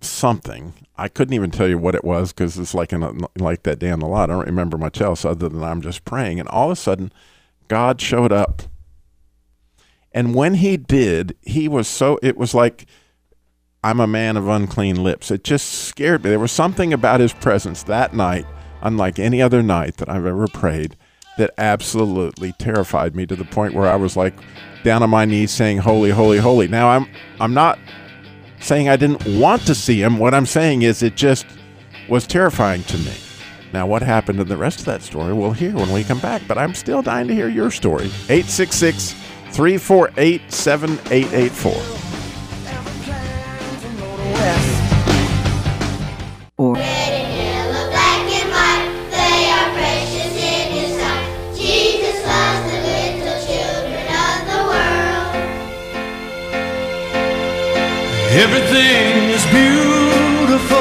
[0.00, 0.72] something.
[0.96, 3.90] I couldn't even tell you what it was because it's like in like that day
[3.90, 4.30] on the lot.
[4.30, 6.40] I don't remember much else other than I'm just praying.
[6.40, 7.12] And all of a sudden
[7.68, 8.62] God showed up
[10.12, 12.86] and when he did, he was so, it was like
[13.82, 15.30] I'm a man of unclean lips.
[15.30, 16.30] It just scared me.
[16.30, 18.46] There was something about his presence that night,
[18.82, 20.96] unlike any other night that I've ever prayed,
[21.38, 24.34] that absolutely terrified me to the point where I was like
[24.84, 26.68] down on my knees saying, Holy, holy, holy.
[26.68, 27.08] Now, I'm,
[27.40, 27.78] I'm not
[28.60, 30.18] saying I didn't want to see him.
[30.18, 31.46] What I'm saying is it just
[32.08, 33.14] was terrifying to me.
[33.72, 36.42] Now, what happened in the rest of that story, we'll hear when we come back,
[36.46, 38.06] but I'm still dying to hear your story.
[38.28, 39.14] 866
[39.52, 41.72] 348 7884.
[46.62, 51.24] Red yellow, black and white, they are precious in His sight.
[51.56, 55.32] Jesus loves the little children of the world.
[58.44, 60.78] Everything is beautiful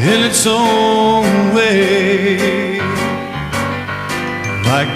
[0.00, 1.07] in its own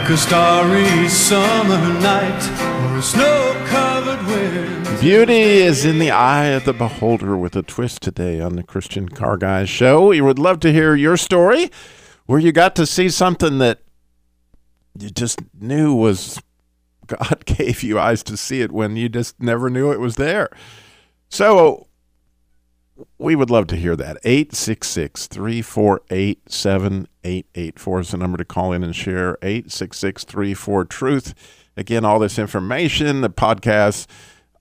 [0.03, 5.01] Like a starry summer night or a snow covered wind.
[5.01, 9.09] Beauty is in the eye of the beholder with a twist today on the Christian
[9.09, 10.09] Car Guys show.
[10.09, 11.71] We would love to hear your story
[12.27, 13.83] where you got to see something that
[14.99, 16.43] you just knew was
[17.07, 20.51] God gave you eyes to see it when you just never knew it was there.
[21.29, 21.87] So
[23.19, 24.19] we would love to hear that.
[24.25, 29.37] 866 348 7884 is the number to call in and share.
[29.43, 31.35] 866 34 Truth.
[31.77, 34.07] Again, all this information, the podcast,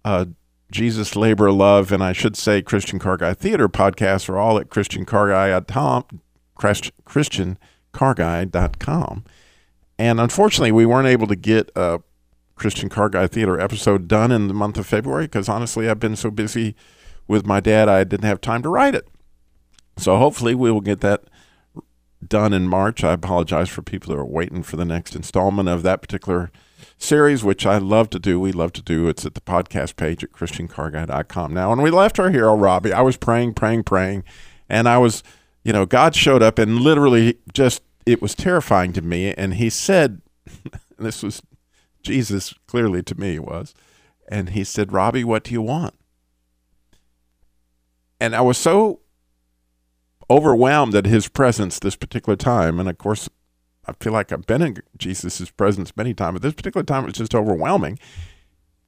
[0.05, 0.25] uh,
[0.71, 4.69] Jesus, Labor, Love, and I should say Christian Car Guy Theater podcasts are all at
[4.69, 6.21] ChristianCarGuy.com,
[6.55, 9.25] Christ- ChristianCarGuy.com.
[9.99, 11.99] And unfortunately, we weren't able to get a
[12.55, 16.15] Christian Car Guy Theater episode done in the month of February because honestly, I've been
[16.15, 16.73] so busy
[17.27, 19.07] with my dad, I didn't have time to write it.
[19.97, 21.23] So hopefully, we will get that
[22.25, 23.03] done in March.
[23.03, 26.51] I apologize for people that are waiting for the next installment of that particular
[26.97, 28.39] series, which I love to do.
[28.39, 29.07] We love to do.
[29.07, 31.53] It's at the podcast page at ChristianCarGuy.com.
[31.53, 34.23] Now, when we left our hero, Robbie, I was praying, praying, praying,
[34.69, 35.23] and I was,
[35.63, 39.33] you know, God showed up and literally just, it was terrifying to me.
[39.33, 40.21] And he said,
[40.97, 41.41] this was
[42.03, 43.73] Jesus clearly to me was,
[44.27, 45.93] and he said, Robbie, what do you want?
[48.21, 48.99] And I was so
[50.29, 52.79] overwhelmed at his presence this particular time.
[52.79, 53.27] And of course,
[53.87, 57.07] I feel like I've been in Jesus' presence many times, but this particular time it
[57.07, 57.97] was just overwhelming.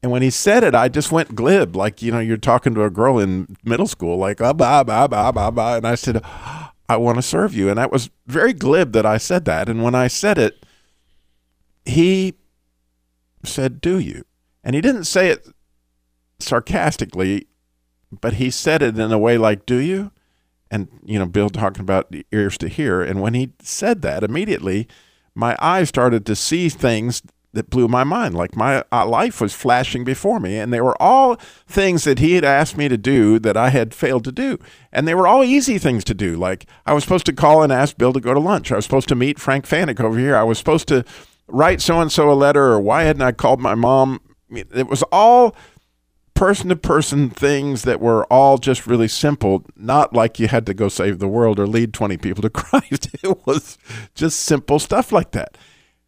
[0.03, 2.83] And when he said it, I just went glib, like you know, you're talking to
[2.83, 5.77] a girl in middle school, like ah, bah, bah, bah, bah, bah.
[5.77, 6.21] and I said,
[6.87, 9.67] "I want to serve you," and that was very glib that I said that.
[9.67, 10.63] And when I said it,
[11.85, 12.35] he
[13.43, 14.25] said, "Do you?"
[14.61, 15.47] And he didn't say it
[16.37, 17.47] sarcastically,
[18.21, 20.11] but he said it in a way like, "Do you?"
[20.73, 23.01] and you know bill talking about ears to hear.
[23.01, 24.87] And when he said that immediately
[25.35, 27.21] my eyes started to see things
[27.53, 28.33] that blew my mind.
[28.33, 31.35] Like my uh, life was flashing before me and they were all
[31.67, 34.57] things that he had asked me to do that i had failed to do.
[34.91, 36.35] And they were all easy things to do.
[36.35, 38.71] Like i was supposed to call and ask bill to go to lunch.
[38.71, 40.35] I was supposed to meet frank fanek over here.
[40.35, 41.05] I was supposed to
[41.47, 44.19] write so and so a letter or why hadn't i called my mom?
[44.49, 45.55] It was all
[46.33, 50.73] person to person things that were all just really simple, not like you had to
[50.73, 53.09] go save the world or lead 20 people to Christ.
[53.23, 53.77] It was
[54.15, 55.57] just simple stuff like that.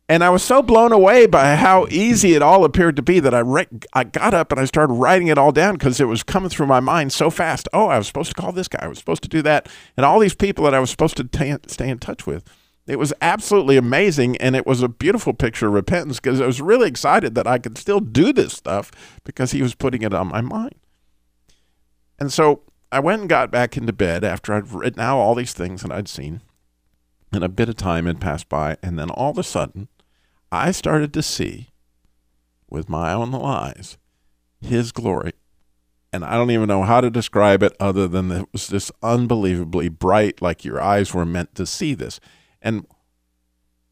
[0.08, 3.34] And I was so blown away by how easy it all appeared to be that
[3.34, 6.22] I re- I got up and I started writing it all down because it was
[6.22, 7.68] coming through my mind so fast.
[7.74, 8.80] Oh, I was supposed to call this guy.
[8.84, 9.68] I was supposed to do that.
[9.98, 12.44] And all these people that I was supposed to t- stay in touch with.
[12.88, 16.62] It was absolutely amazing, and it was a beautiful picture of repentance because I was
[16.62, 18.92] really excited that I could still do this stuff
[19.24, 20.76] because he was putting it on my mind.
[22.20, 25.54] And so I went and got back into bed after I'd written out all these
[25.54, 26.42] things that I'd seen,
[27.34, 29.88] and a bit of time had passed by, and then all of a sudden,
[30.52, 31.70] I started to see
[32.70, 33.98] with my own eyes
[34.62, 35.34] his glory.
[36.14, 39.90] And I don't even know how to describe it other than it was just unbelievably
[39.90, 42.20] bright, like your eyes were meant to see this.
[42.66, 42.88] And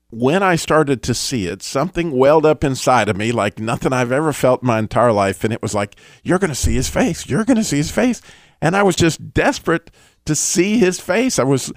[0.09, 4.11] when I started to see it, something welled up inside of me like nothing I've
[4.11, 5.43] ever felt in my entire life.
[5.43, 7.29] And it was like, You're going to see his face.
[7.29, 8.21] You're going to see his face.
[8.61, 9.91] And I was just desperate
[10.25, 11.39] to see his face.
[11.39, 11.71] I was.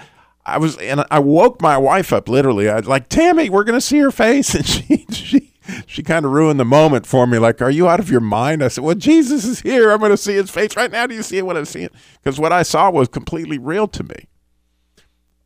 [0.49, 2.71] I was, and I woke my wife up literally.
[2.71, 4.55] I was like, Tammy, we're going to see her face.
[4.55, 5.55] And she, she,
[5.89, 7.39] she kind of ruined the moment for me.
[7.39, 8.62] Like, are you out of your mind?
[8.62, 9.91] I said, well, Jesus is here.
[9.91, 11.09] I'm going to see his face right now.
[11.09, 11.89] Do you see what I'm seeing?
[12.23, 14.29] Because what I saw was completely real to me.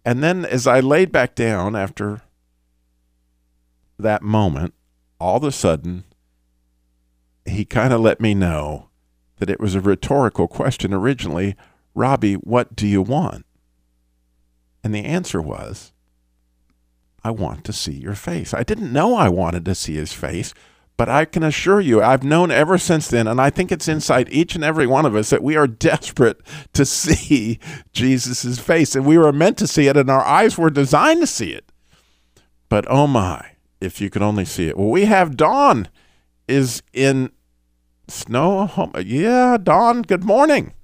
[0.04, 2.22] And then as I laid back down after
[3.98, 4.74] that moment,
[5.18, 6.04] all of a sudden,
[7.44, 8.88] he kind of let me know
[9.38, 11.56] that it was a rhetorical question originally
[11.94, 13.44] Robbie, what do you want?
[14.84, 15.92] And the answer was,
[17.22, 18.54] I want to see your face.
[18.54, 20.54] I didn't know I wanted to see his face,
[21.00, 24.28] But I can assure you, I've known ever since then, and I think it's inside
[24.30, 26.42] each and every one of us that we are desperate
[26.74, 27.58] to see
[27.94, 28.94] Jesus' face.
[28.94, 31.72] And we were meant to see it, and our eyes were designed to see it.
[32.68, 34.76] But oh my, if you could only see it.
[34.76, 35.88] Well, we have Dawn
[36.46, 37.30] is in
[38.06, 38.66] Snow.
[38.66, 40.74] Home Yeah, Dawn, good morning.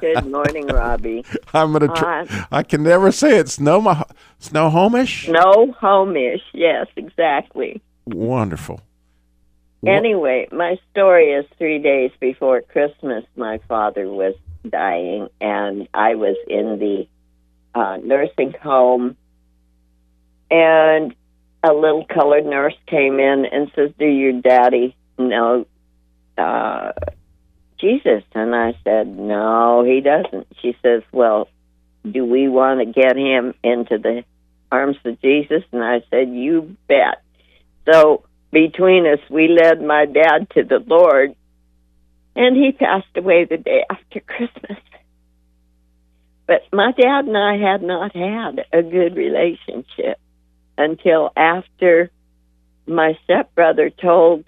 [0.00, 1.26] Good morning, Robbie.
[1.52, 1.88] I'm gonna.
[1.88, 3.50] Tr- uh, I can never say it.
[3.50, 4.02] Snow,
[4.38, 5.26] Snohomish.
[5.26, 6.40] Snow homish.
[6.54, 7.82] Yes, exactly.
[8.14, 8.80] Wonderful.
[9.86, 13.24] Anyway, my story is three days before Christmas.
[13.36, 14.34] My father was
[14.68, 17.06] dying, and I was in the
[17.78, 19.16] uh, nursing home.
[20.50, 21.14] And
[21.62, 25.66] a little colored nurse came in and says, "Do your daddy know
[26.36, 26.92] uh,
[27.78, 31.48] Jesus?" And I said, "No, he doesn't." She says, "Well,
[32.10, 34.24] do we want to get him into the
[34.72, 37.22] arms of Jesus?" And I said, "You bet."
[37.90, 41.34] So between us, we led my dad to the Lord,
[42.34, 44.78] and he passed away the day after Christmas.
[46.46, 50.18] But my dad and I had not had a good relationship
[50.78, 52.10] until after
[52.86, 54.44] my stepbrother told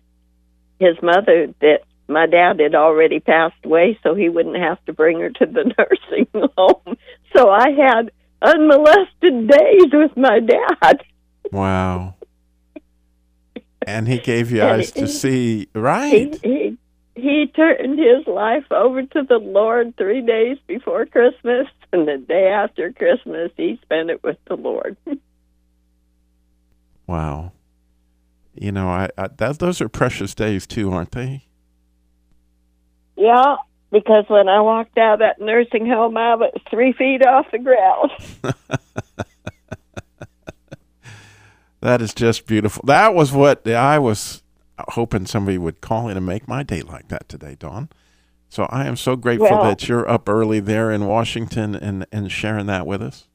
[0.78, 5.20] his mother that my dad had already passed away, so he wouldn't have to bring
[5.20, 6.26] her to the nursing
[6.56, 6.96] home.
[7.36, 8.10] So I had
[8.42, 11.02] unmolested days with my dad.
[11.52, 12.14] Wow.
[13.86, 16.38] And he gave you eyes to he- see, He, right?
[16.42, 16.76] he
[17.16, 22.48] he turned his life over to the Lord three days before Christmas, and the day
[22.48, 24.96] after Christmas, he spent it with the Lord.
[27.06, 27.50] Wow.
[28.54, 31.44] You know, I, I that those are precious days too, aren't they?
[33.16, 33.56] yeah,
[33.90, 37.58] because when I walked out of that nursing home, I was three feet off the
[37.58, 38.10] ground.
[41.80, 42.82] That is just beautiful.
[42.86, 44.42] That was what I was
[44.90, 47.88] hoping somebody would call in and make my day like that today, Dawn.
[48.48, 52.66] So I am so grateful that you're up early there in Washington and, and sharing
[52.66, 53.28] that with us.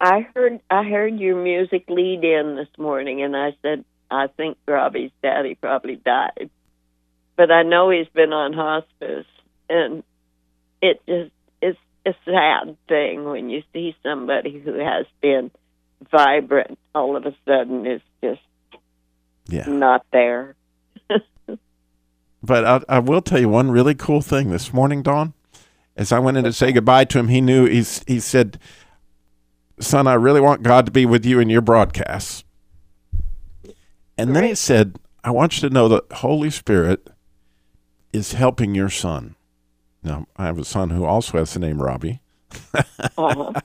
[0.00, 4.56] I heard I heard your music lead in this morning, and I said I think
[4.66, 6.50] Robbie's daddy probably died,
[7.36, 9.26] but I know he's been on hospice,
[9.68, 10.04] and
[10.80, 15.50] it just it's a sad thing when you see somebody who has been
[16.10, 18.40] vibrant all of a sudden is just
[19.48, 19.66] Yeah.
[19.68, 20.54] not there.
[22.40, 25.34] But I, I will tell you one really cool thing this morning, Dawn.
[25.96, 28.60] As I went in to say goodbye to him, he knew he's he said,
[29.80, 32.44] "Son, I really want God to be with you in your broadcasts."
[34.16, 37.08] And then he said, "I want you to know that Holy Spirit
[38.12, 39.34] is helping your son."
[40.04, 42.20] Now, I have a son who also has the name Robbie.
[43.16, 43.52] Uh-huh.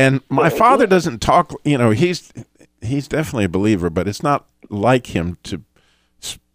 [0.00, 1.52] And my father doesn't talk.
[1.62, 2.32] You know, he's
[2.80, 5.62] he's definitely a believer, but it's not like him to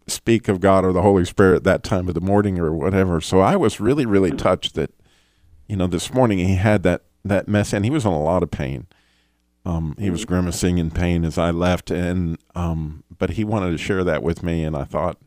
[0.08, 3.20] speak of God or the Holy Spirit at that time of the morning or whatever.
[3.20, 4.90] So I was really, really touched that,
[5.68, 8.42] you know, this morning he had that that mess, and he was in a lot
[8.42, 8.88] of pain.
[9.64, 13.78] Um, he was grimacing in pain as I left, and um, but he wanted to
[13.78, 15.18] share that with me, and I thought,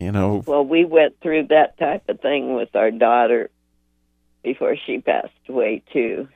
[0.00, 3.50] you know, Well, we went through that type of thing with our daughter
[4.42, 6.26] before she passed away too.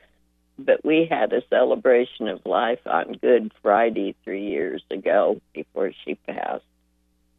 [0.59, 6.15] But we had a celebration of life on Good Friday three years ago before she
[6.15, 6.65] passed,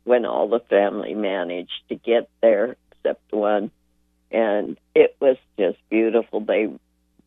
[0.03, 3.71] when all the family managed to get there except one,
[4.31, 6.41] and it was just beautiful.
[6.41, 6.69] They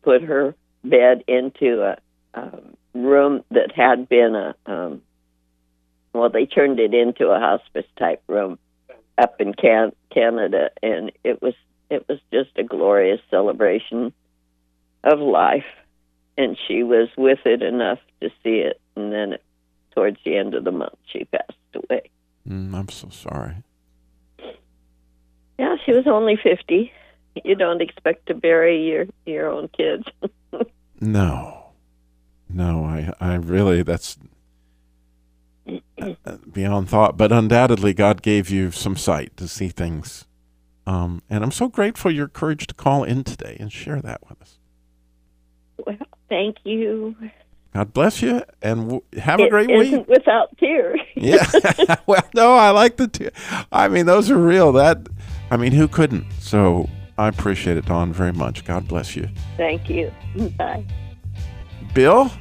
[0.03, 1.97] put her bed into a
[2.33, 5.01] um, room that had been a um,
[6.13, 8.57] well, they turned it into a hospice type room
[9.17, 11.53] up in Can- Canada, and it was
[11.89, 14.13] it was just a glorious celebration
[15.03, 15.65] of life.
[16.37, 19.37] And she was with it enough to see it, and then
[19.95, 22.11] towards the end of the month, she passed away.
[22.47, 23.63] mm, I'm so sorry.
[25.57, 26.91] Yeah, she was only fifty.
[27.43, 30.03] You don't expect to bury your your own kids.
[30.99, 31.73] No,
[32.49, 34.17] no, I, I really, that's
[36.01, 37.17] uh, beyond thought.
[37.17, 40.25] But undoubtedly, God gave you some sight to see things.
[40.87, 44.41] Um, and I'm so grateful your courage to call in today and share that with
[44.41, 44.57] us.
[46.29, 47.15] Well, thank you.
[47.73, 50.07] God bless you and w- have a It great isn't week.
[50.07, 50.99] without tears.
[51.15, 51.45] Yeah.
[52.07, 53.07] well, no, I like the.
[53.07, 53.33] tears.
[53.71, 54.71] I mean, those are real.
[54.73, 55.07] That,
[55.51, 56.25] I mean, who couldn't?
[56.39, 58.63] So I appreciate it, Dawn, very much.
[58.65, 59.27] God bless you.
[59.57, 60.11] Thank you.
[60.57, 60.85] Bye.
[61.95, 62.31] Bill,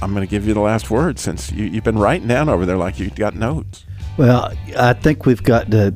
[0.00, 2.64] I'm going to give you the last word since you, you've been writing down over
[2.64, 3.84] there like you've got notes.
[4.16, 5.94] Well, I think we've got to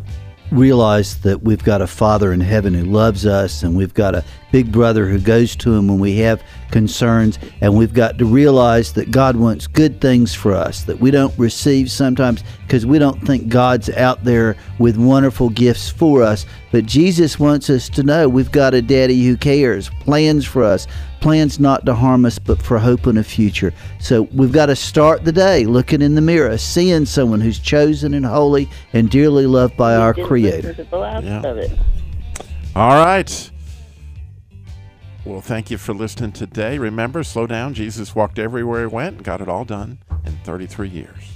[0.51, 4.23] realize that we've got a Father in heaven who loves us, and we've got a
[4.53, 6.43] big brother who goes to him when we have
[6.73, 7.39] concerns.
[7.61, 11.37] And we've got to realize that God wants good things for us, that we don't
[11.39, 16.45] receive sometimes because we don't think God's out there with wonderful gifts for us.
[16.73, 20.89] But Jesus wants us to know we've got a daddy who cares, plans for us,
[21.21, 23.73] plans not to harm us, but for hope in a future.
[24.01, 28.15] So we've got to start the day looking in the mirror, seeing someone who's chosen
[28.15, 30.73] and holy and dearly loved by our Creator.
[30.91, 31.43] the last Yeah.
[31.43, 31.71] of it.
[32.75, 33.51] All right.
[35.25, 36.79] Well, thank you for listening today.
[36.79, 37.75] Remember, slow down.
[37.75, 41.32] Jesus walked everywhere he went and got it all done in 33 years.